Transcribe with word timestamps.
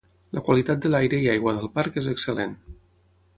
La 0.35 0.41
qualitat 0.45 0.79
de 0.85 0.91
l'aire 0.93 1.19
i 1.25 1.27
aigua 1.33 1.53
del 1.59 1.69
Parc 1.77 2.01
és 2.03 2.09
excel·lent. 2.15 2.57